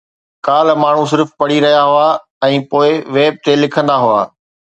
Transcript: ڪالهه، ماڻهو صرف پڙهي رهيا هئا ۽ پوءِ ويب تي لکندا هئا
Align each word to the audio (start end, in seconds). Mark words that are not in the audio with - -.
ڪالهه، 0.47 0.79
ماڻهو 0.83 1.03
صرف 1.11 1.33
پڙهي 1.41 1.57
رهيا 1.65 1.83
هئا 1.89 2.07
۽ 2.49 2.57
پوءِ 2.71 2.89
ويب 3.17 3.39
تي 3.49 3.57
لکندا 3.65 4.01
هئا 4.07 4.19